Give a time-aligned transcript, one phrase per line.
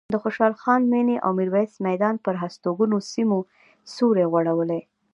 [0.13, 3.39] د خوشحال خان مېنې او میرویس میدان پر هستوګنو سیمو
[3.93, 4.81] سیوری غوړولی.